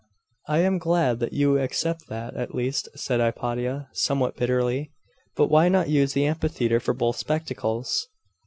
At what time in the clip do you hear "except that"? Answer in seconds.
1.57-2.35